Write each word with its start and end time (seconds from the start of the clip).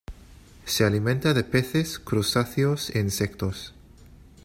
Se 0.65 0.83
alimenta 0.83 1.35
de 1.35 1.43
peces, 1.43 1.99
crustáceos 1.99 2.89
e 2.89 2.97
insectos. 2.99 3.75